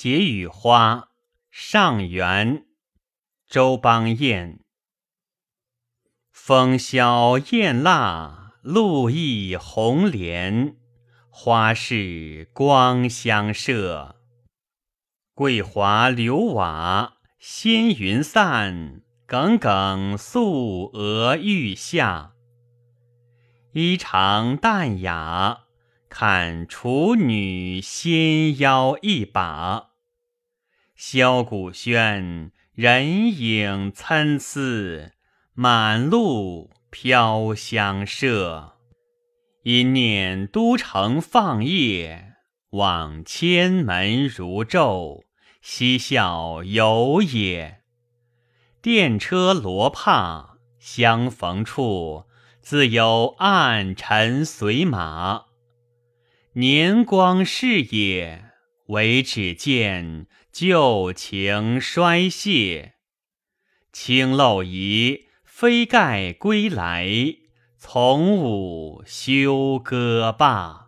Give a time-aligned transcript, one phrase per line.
[0.00, 1.08] 解语花
[1.50, 2.66] 上元，
[3.48, 4.60] 周邦彦。
[6.30, 10.76] 风萧燕腊，露意红莲，
[11.30, 14.14] 花市光相射。
[15.34, 22.34] 桂华流瓦，仙云散，耿耿素娥欲下。
[23.72, 25.62] 衣裳淡雅，
[26.08, 29.90] 看处女纤腰一把。
[30.96, 35.12] 箫鼓喧，人影参差，
[35.54, 38.72] 满路飘香麝。
[39.64, 42.36] 因念都城放夜，
[42.70, 45.24] 望千门如昼，
[45.60, 47.82] 嬉笑游也。
[48.80, 52.24] 电车罗帕，相逢处
[52.62, 55.47] 自有暗尘随马。
[56.58, 58.46] 年光逝也。
[58.88, 62.94] 唯只见旧情衰谢，
[63.92, 67.06] 青漏仪飞盖归来，
[67.78, 70.87] 从舞休歌罢。